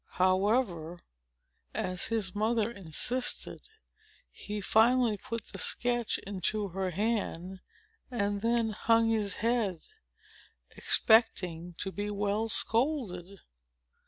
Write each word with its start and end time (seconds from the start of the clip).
However, 0.17 0.97
as 1.75 2.07
his 2.07 2.33
mother 2.33 2.71
insisted, 2.71 3.61
he 4.31 4.59
finally 4.59 5.15
put 5.15 5.49
the 5.49 5.59
sketch 5.59 6.17
into 6.25 6.69
her 6.69 6.89
hand, 6.89 7.59
and 8.09 8.41
then 8.41 8.71
hung 8.71 9.09
his 9.09 9.35
head, 9.45 9.81
expecting 10.75 11.75
to 11.77 11.91
be 11.91 12.09
well 12.09 12.49
scolded. 12.49 13.41